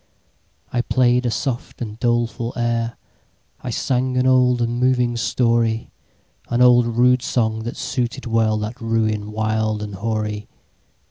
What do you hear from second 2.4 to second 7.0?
air,I sang an old and moving story—An old